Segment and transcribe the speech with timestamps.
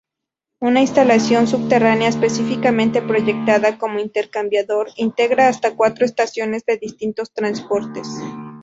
[0.61, 8.07] Una instalación subterránea, específicamente proyectada como intercambiador, integra hasta cuatro estaciones de distintos transportes.